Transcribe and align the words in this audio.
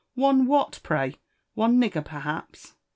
One 0.15 0.47
what, 0.47 0.79
prayt^ 0.83 1.17
one 1.53 1.77
nig 1.77 1.93
ger, 1.93 2.01
perhaps?" 2.01 2.73